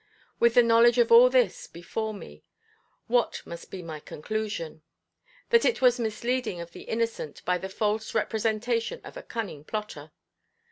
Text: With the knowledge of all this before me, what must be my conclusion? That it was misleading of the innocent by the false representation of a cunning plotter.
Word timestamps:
With 0.39 0.55
the 0.55 0.63
knowledge 0.63 0.97
of 0.97 1.11
all 1.11 1.29
this 1.29 1.67
before 1.67 2.11
me, 2.11 2.43
what 3.05 3.43
must 3.45 3.69
be 3.69 3.83
my 3.83 3.99
conclusion? 3.99 4.81
That 5.51 5.63
it 5.63 5.79
was 5.79 5.99
misleading 5.99 6.59
of 6.59 6.71
the 6.71 6.85
innocent 6.85 7.45
by 7.45 7.59
the 7.59 7.69
false 7.69 8.15
representation 8.15 9.01
of 9.03 9.15
a 9.15 9.21
cunning 9.21 9.63
plotter. 9.63 10.11